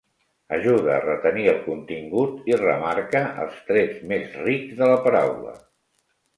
Ajude 0.55 0.87
a 0.93 1.01
retenir 1.03 1.43
el 1.51 1.59
contingut 1.65 2.49
i 2.53 2.59
remarque 2.63 3.23
els 3.45 3.63
trets 3.71 4.03
més 4.15 4.35
rics 4.49 4.77
de 4.83 4.93
la 4.97 5.01
paraula. 5.07 5.59